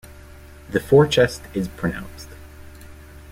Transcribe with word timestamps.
The 0.71 0.79
forechest 0.79 1.41
is 1.55 1.67
pronounced. 1.67 2.29